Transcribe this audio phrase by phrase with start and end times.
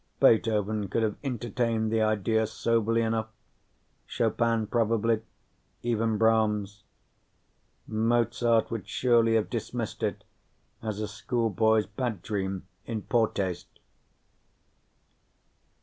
[0.19, 3.27] Beethoven could have entertained the idea soberly enough;
[4.07, 5.21] Chopin probably;
[5.83, 6.81] even Brahms.
[7.85, 10.23] Mozart would surely have dismissed it
[10.81, 13.77] as somebody's bad dream, in poor taste.